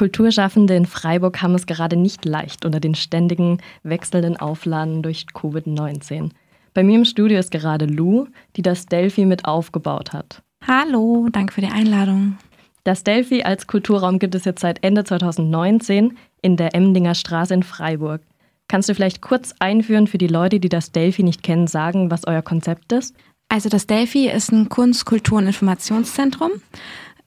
[0.00, 6.30] Kulturschaffende in Freiburg haben es gerade nicht leicht unter den ständigen wechselnden Aufladen durch Covid-19.
[6.72, 8.26] Bei mir im Studio ist gerade Lou,
[8.56, 10.42] die das Delphi mit aufgebaut hat.
[10.66, 12.38] Hallo, danke für die Einladung.
[12.82, 17.62] Das Delphi als Kulturraum gibt es jetzt seit Ende 2019 in der Emdinger Straße in
[17.62, 18.22] Freiburg.
[18.68, 22.26] Kannst du vielleicht kurz einführen für die Leute, die das Delphi nicht kennen, sagen, was
[22.26, 23.14] euer Konzept ist?
[23.50, 26.52] Also das Delphi ist ein Kunst-, Kultur- und Informationszentrum.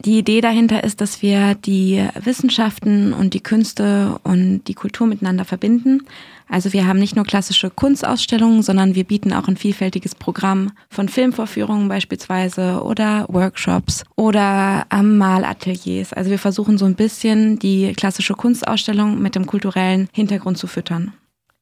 [0.00, 5.44] Die Idee dahinter ist, dass wir die Wissenschaften und die Künste und die Kultur miteinander
[5.44, 6.02] verbinden.
[6.48, 11.08] Also wir haben nicht nur klassische Kunstausstellungen, sondern wir bieten auch ein vielfältiges Programm von
[11.08, 16.12] Filmvorführungen beispielsweise oder Workshops oder ähm, Malateliers.
[16.12, 21.14] Also wir versuchen so ein bisschen die klassische Kunstausstellung mit dem kulturellen Hintergrund zu füttern.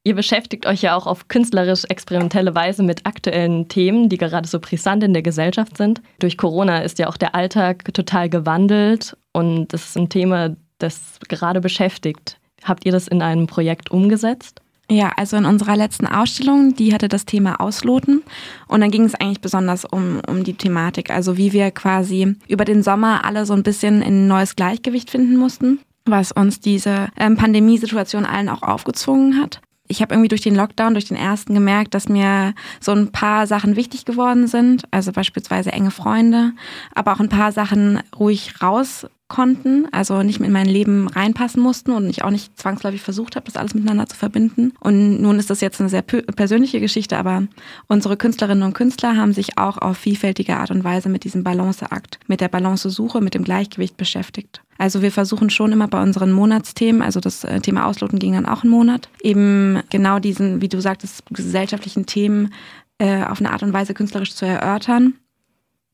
[0.05, 5.05] Ihr beschäftigt euch ja auch auf künstlerisch-experimentelle Weise mit aktuellen Themen, die gerade so brisant
[5.05, 6.03] in der Gesellschaft sind.
[6.19, 11.21] Durch Corona ist ja auch der Alltag total gewandelt und das ist ein Thema, das
[11.29, 12.39] gerade beschäftigt.
[12.65, 14.61] Habt ihr das in einem Projekt umgesetzt?
[14.91, 18.23] Ja, also in unserer letzten Ausstellung, die hatte das Thema Ausloten.
[18.67, 22.65] Und dann ging es eigentlich besonders um, um die Thematik, also wie wir quasi über
[22.65, 27.09] den Sommer alle so ein bisschen in ein neues Gleichgewicht finden mussten, was uns diese
[27.17, 29.61] ähm, Pandemiesituation allen auch aufgezwungen hat
[29.93, 33.47] ich habe irgendwie durch den Lockdown, durch den ersten gemerkt, dass mir so ein paar
[33.47, 34.85] Sachen wichtig geworden sind.
[34.91, 36.53] Also beispielsweise enge Freunde,
[36.95, 41.93] aber auch ein paar Sachen ruhig raus konnten, also nicht in mein Leben reinpassen mussten
[41.93, 44.75] und ich auch nicht zwangsläufig versucht habe, das alles miteinander zu verbinden.
[44.79, 47.45] Und nun ist das jetzt eine sehr persönliche Geschichte, aber
[47.89, 52.19] unsere Künstlerinnen und Künstler haben sich auch auf vielfältige Art und Weise mit diesem Balanceakt,
[52.27, 54.61] mit der Balancesuche, mit dem Gleichgewicht beschäftigt.
[54.77, 58.45] Also wir versuchen schon immer bei unseren Monatsthemen, also das äh, Thema Ausloten ging dann
[58.45, 62.53] auch einen Monat, eben genau diesen, wie du sagtest, gesellschaftlichen Themen
[62.99, 65.15] äh, auf eine Art und Weise künstlerisch zu erörtern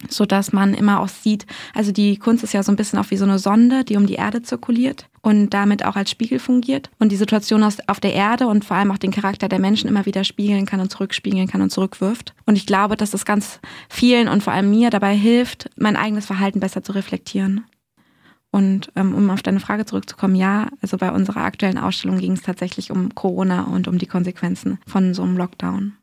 [0.09, 3.11] so dass man immer auch sieht, also die Kunst ist ja so ein bisschen auch
[3.11, 6.91] wie so eine Sonde, die um die Erde zirkuliert und damit auch als Spiegel fungiert
[6.99, 10.07] und die Situation auf der Erde und vor allem auch den Charakter der Menschen immer
[10.07, 12.35] wieder spiegeln kann und zurückspiegeln kann und zurückwirft.
[12.47, 16.27] Und ich glaube, dass das ganz vielen und vor allem mir dabei hilft, mein eigenes
[16.27, 17.65] Verhalten besser zu reflektieren.
[18.51, 22.43] Und ähm, um auf deine Frage zurückzukommen, ja, also bei unserer aktuellen Ausstellung ging es
[22.43, 25.98] tatsächlich um Corona und um die Konsequenzen von so einem Lockdown.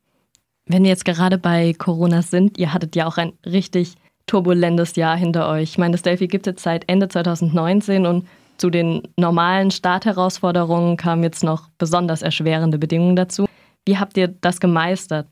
[0.68, 3.96] Wenn wir jetzt gerade bei Corona sind, ihr hattet ja auch ein richtig
[4.26, 5.72] turbulentes Jahr hinter euch.
[5.72, 8.28] Ich meine, das Delphi gibt es seit Ende 2019 und
[8.58, 13.46] zu den normalen Startherausforderungen kamen jetzt noch besonders erschwerende Bedingungen dazu.
[13.86, 15.28] Wie habt ihr das gemeistert?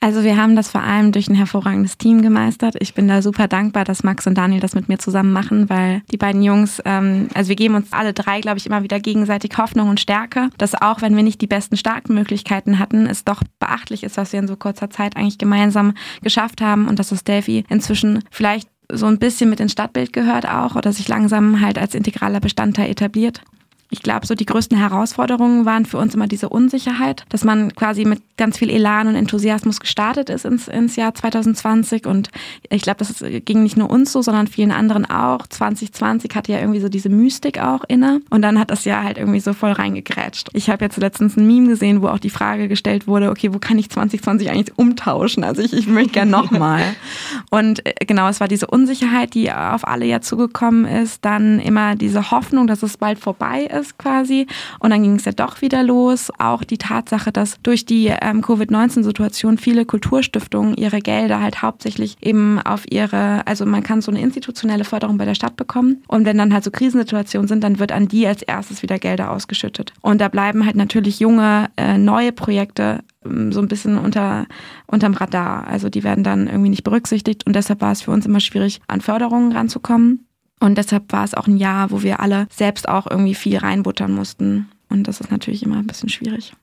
[0.00, 2.76] Also wir haben das vor allem durch ein hervorragendes Team gemeistert.
[2.78, 6.02] Ich bin da super dankbar, dass Max und Daniel das mit mir zusammen machen, weil
[6.12, 9.58] die beiden Jungs, ähm, also wir geben uns alle drei, glaube ich, immer wieder gegenseitig
[9.58, 14.04] Hoffnung und Stärke, dass auch wenn wir nicht die besten Startmöglichkeiten hatten, es doch beachtlich
[14.04, 17.64] ist, was wir in so kurzer Zeit eigentlich gemeinsam geschafft haben und dass das Delphi
[17.68, 21.94] inzwischen vielleicht so ein bisschen mit ins Stadtbild gehört auch oder sich langsam halt als
[21.94, 23.42] integraler Bestandteil etabliert.
[23.90, 28.04] Ich glaube, so die größten Herausforderungen waren für uns immer diese Unsicherheit, dass man quasi
[28.04, 32.06] mit ganz viel Elan und Enthusiasmus gestartet ist ins, ins Jahr 2020.
[32.06, 32.30] Und
[32.68, 35.46] ich glaube, das ging nicht nur uns so, sondern vielen anderen auch.
[35.46, 38.20] 2020 hatte ja irgendwie so diese Mystik auch inne.
[38.30, 40.50] Und dann hat das Jahr halt irgendwie so voll reingegrätscht.
[40.52, 43.58] Ich habe jetzt letztens ein Meme gesehen, wo auch die Frage gestellt wurde, okay, wo
[43.58, 45.44] kann ich 2020 eigentlich umtauschen?
[45.44, 46.82] Also ich, ich möchte gerne nochmal.
[47.50, 51.24] und äh, genau, es war diese Unsicherheit, die auf alle ja zugekommen ist.
[51.24, 54.46] Dann immer diese Hoffnung, dass es bald vorbei ist quasi.
[54.78, 56.30] Und dann ging es ja doch wieder los.
[56.38, 62.60] Auch die Tatsache, dass durch die ähm, Covid-19-Situation viele Kulturstiftungen ihre Gelder halt hauptsächlich eben
[62.60, 66.02] auf ihre, also man kann so eine institutionelle Förderung bei der Stadt bekommen.
[66.08, 69.30] Und wenn dann halt so Krisensituationen sind, dann wird an die als erstes wieder Gelder
[69.30, 69.92] ausgeschüttet.
[70.00, 74.46] Und da bleiben halt natürlich junge, äh, neue Projekte so ein bisschen unter,
[74.86, 75.66] unterm Radar.
[75.66, 78.80] Also die werden dann irgendwie nicht berücksichtigt und deshalb war es für uns immer schwierig,
[78.86, 80.26] an Förderungen ranzukommen.
[80.60, 84.12] Und deshalb war es auch ein Jahr, wo wir alle selbst auch irgendwie viel reinbuttern
[84.12, 84.68] mussten.
[84.88, 86.54] Und das ist natürlich immer ein bisschen schwierig.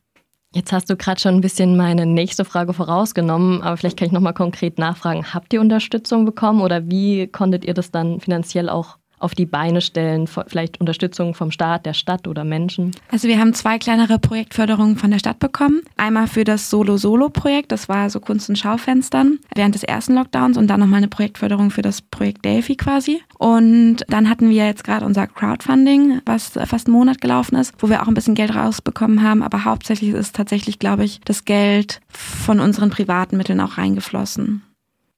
[0.54, 4.14] Jetzt hast du gerade schon ein bisschen meine nächste Frage vorausgenommen, aber vielleicht kann ich
[4.14, 5.34] nochmal konkret nachfragen.
[5.34, 9.81] Habt ihr Unterstützung bekommen oder wie konntet ihr das dann finanziell auch auf die Beine
[9.81, 10.28] stellen?
[10.28, 12.92] Vielleicht Unterstützung vom Staat, der Stadt oder Menschen?
[13.12, 15.81] Also wir haben zwei kleinere Projektförderungen von der Stadt bekommen.
[15.98, 20.68] Einmal für das Solo-Solo-Projekt, das war so Kunst- und Schaufenstern während des ersten Lockdowns und
[20.68, 23.22] dann nochmal eine Projektförderung für das Projekt Delphi quasi.
[23.38, 27.89] Und dann hatten wir jetzt gerade unser Crowdfunding, was fast einen Monat gelaufen ist, wo
[27.89, 32.01] wir auch ein bisschen Geld rausbekommen haben, aber hauptsächlich ist tatsächlich, glaube ich, das Geld
[32.10, 34.63] von unseren privaten Mitteln auch reingeflossen.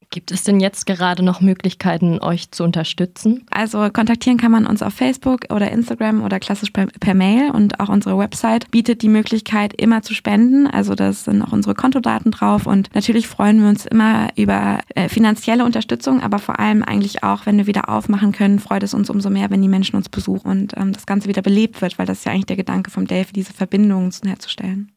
[0.09, 3.45] Gibt es denn jetzt gerade noch Möglichkeiten, euch zu unterstützen?
[3.51, 7.79] Also kontaktieren kann man uns auf Facebook oder Instagram oder klassisch per, per, Mail und
[7.81, 10.65] auch unsere Website bietet die Möglichkeit, immer zu spenden.
[10.65, 15.09] Also da sind auch unsere Kontodaten drauf und natürlich freuen wir uns immer über äh,
[15.09, 19.09] finanzielle Unterstützung, aber vor allem eigentlich auch, wenn wir wieder aufmachen können, freut es uns
[19.09, 22.05] umso mehr, wenn die Menschen uns besuchen und ähm, das Ganze wieder belebt wird, weil
[22.05, 24.96] das ist ja eigentlich der Gedanke vom Delphi, diese Verbindungen herzustellen.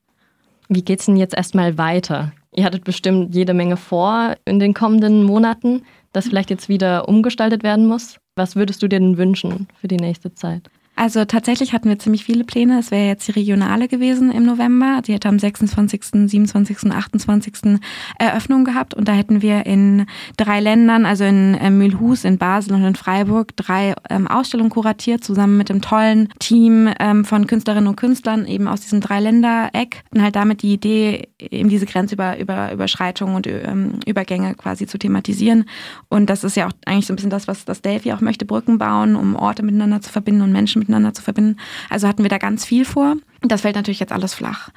[0.72, 2.32] Wie geht es denn jetzt erstmal weiter?
[2.54, 5.82] Ihr hattet bestimmt jede Menge vor in den kommenden Monaten,
[6.12, 8.18] das vielleicht jetzt wieder umgestaltet werden muss.
[8.36, 10.70] Was würdest du dir denn wünschen für die nächste Zeit?
[11.00, 12.78] Also tatsächlich hatten wir ziemlich viele Pläne.
[12.78, 15.00] Es wäre jetzt die regionale gewesen im November.
[15.00, 17.80] Die hätte am 26., 27., 28.
[18.18, 20.04] Eröffnung gehabt und da hätten wir in
[20.36, 25.24] drei Ländern, also in äh, Mühlhus, in Basel und in Freiburg, drei ähm, Ausstellungen kuratiert,
[25.24, 30.20] zusammen mit dem tollen Team ähm, von Künstlerinnen und Künstlern eben aus diesem Dreiländereck und
[30.20, 35.64] halt damit die Idee, eben diese Grenzüberschreitungen und ähm, Übergänge quasi zu thematisieren.
[36.10, 38.44] Und das ist ja auch eigentlich so ein bisschen das, was das Delphi auch möchte,
[38.44, 41.56] Brücken bauen, um Orte miteinander zu verbinden und Menschen miteinander miteinander zu verbinden.
[41.88, 43.16] Also hatten wir da ganz viel vor.
[43.40, 44.70] Das fällt natürlich jetzt alles flach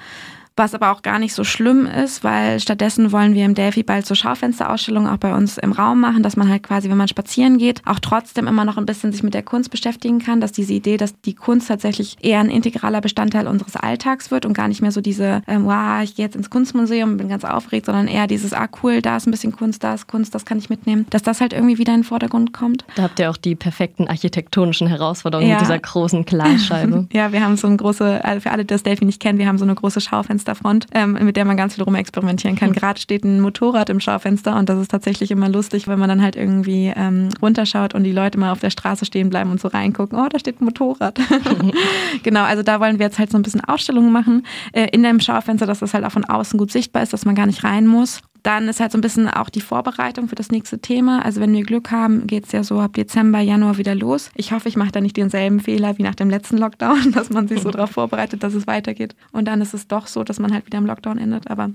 [0.55, 4.05] was aber auch gar nicht so schlimm ist, weil stattdessen wollen wir im Delphi bald
[4.05, 7.57] so Schaufensterausstellungen auch bei uns im Raum machen, dass man halt quasi, wenn man spazieren
[7.57, 10.73] geht, auch trotzdem immer noch ein bisschen sich mit der Kunst beschäftigen kann, dass diese
[10.73, 14.81] Idee, dass die Kunst tatsächlich eher ein integraler Bestandteil unseres Alltags wird und gar nicht
[14.81, 18.07] mehr so diese, ähm, wow, ich gehe jetzt ins Kunstmuseum und bin ganz aufgeregt, sondern
[18.07, 20.69] eher dieses, ah cool, da ist ein bisschen Kunst, da ist Kunst, das kann ich
[20.69, 22.85] mitnehmen, dass das halt irgendwie wieder in den Vordergrund kommt.
[22.95, 25.55] Da habt ihr auch die perfekten architektonischen Herausforderungen ja.
[25.55, 27.07] mit dieser großen Glasscheibe.
[27.13, 29.47] ja, wir haben so eine große, also für alle, die das Delphi nicht kennen, wir
[29.47, 32.73] haben so eine große Schaufenster Fensterfront, ähm, mit der man ganz viel rumexperimentieren kann.
[32.73, 36.21] Gerade steht ein Motorrad im Schaufenster und das ist tatsächlich immer lustig, wenn man dann
[36.21, 39.69] halt irgendwie ähm, runterschaut und die Leute mal auf der Straße stehen bleiben und so
[39.69, 41.19] reingucken, oh, da steht ein Motorrad.
[42.23, 45.19] genau, also da wollen wir jetzt halt so ein bisschen Ausstellungen machen äh, in dem
[45.19, 47.87] Schaufenster, dass das halt auch von außen gut sichtbar ist, dass man gar nicht rein
[47.87, 48.21] muss.
[48.43, 51.23] Dann ist halt so ein bisschen auch die Vorbereitung für das nächste Thema.
[51.23, 54.31] Also wenn wir Glück haben, geht es ja so ab Dezember, Januar wieder los.
[54.35, 57.47] Ich hoffe, ich mache da nicht denselben Fehler wie nach dem letzten Lockdown, dass man
[57.47, 59.15] sich so darauf vorbereitet, dass es weitergeht.
[59.31, 61.49] Und dann ist es doch so, dass man halt wieder im Lockdown endet.
[61.49, 61.71] Aber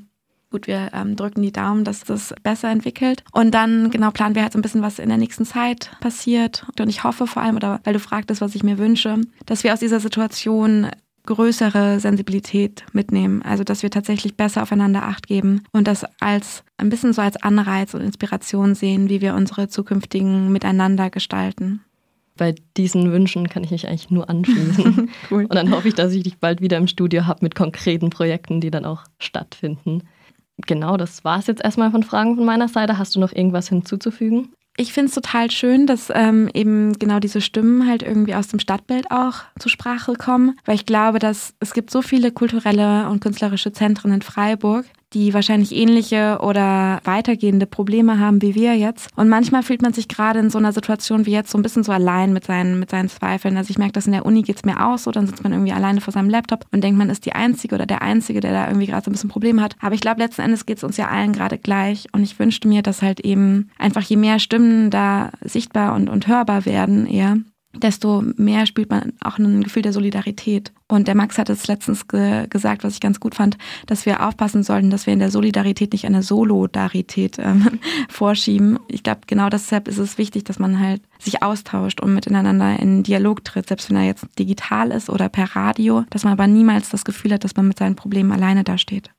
[0.51, 3.23] Gut, wir ähm, drücken die Daumen, dass das besser entwickelt.
[3.33, 6.67] Und dann, genau, planen wir halt so ein bisschen, was in der nächsten Zeit passiert.
[6.81, 9.75] Und ich hoffe vor allem, oder weil du fragtest, was ich mir wünsche, dass wir
[9.75, 10.87] aus dieser Situation
[11.29, 13.43] größere Sensibilität mitnehmen.
[13.43, 17.37] Also dass wir tatsächlich besser aufeinander acht geben und das als ein bisschen so als
[17.43, 21.85] Anreiz und Inspiration sehen, wie wir unsere zukünftigen Miteinander gestalten.
[22.37, 25.11] Bei diesen Wünschen kann ich mich eigentlich nur anschließen.
[25.31, 25.43] cool.
[25.43, 28.63] Und dann hoffe ich, dass ich dich bald wieder im Studio habe mit konkreten Projekten,
[28.63, 30.05] die dann auch stattfinden.
[30.67, 32.97] Genau, das war es jetzt erstmal von Fragen von meiner Seite.
[32.97, 34.55] Hast du noch irgendwas hinzuzufügen?
[34.79, 38.61] Ich finde es total schön, dass ähm, eben genau diese Stimmen halt irgendwie aus dem
[38.61, 43.21] Stadtbild auch zur Sprache kommen, weil ich glaube, dass es gibt so viele kulturelle und
[43.21, 49.09] künstlerische Zentren in Freiburg, die wahrscheinlich ähnliche oder weitergehende Probleme haben wie wir jetzt.
[49.17, 51.83] Und manchmal fühlt man sich gerade in so einer Situation wie jetzt so ein bisschen
[51.83, 53.57] so allein mit seinen, mit seinen Zweifeln.
[53.57, 55.53] Also ich merke, dass in der Uni geht es mir auch so, dann sitzt man
[55.53, 58.53] irgendwie alleine vor seinem Laptop und denkt, man ist die Einzige oder der Einzige, der
[58.53, 59.77] da irgendwie gerade so ein bisschen Probleme hat.
[59.81, 62.07] Aber ich glaube, letzten Endes geht es uns ja allen gerade gleich.
[62.13, 66.27] Und ich wünschte mir, dass halt eben einfach je mehr Stimmen da sichtbar und, und
[66.27, 67.39] hörbar werden eher,
[67.75, 70.73] desto mehr spürt man auch ein Gefühl der Solidarität.
[70.89, 74.27] Und der Max hat es letztens ge gesagt, was ich ganz gut fand, dass wir
[74.27, 77.79] aufpassen sollten, dass wir in der Solidarität nicht eine Solodarität ähm,
[78.09, 78.79] vorschieben.
[78.89, 83.03] Ich glaube, genau deshalb ist es wichtig, dass man halt sich austauscht und miteinander in
[83.03, 86.89] Dialog tritt, selbst wenn er jetzt digital ist oder per Radio, dass man aber niemals
[86.89, 89.11] das Gefühl hat, dass man mit seinen Problemen alleine dasteht.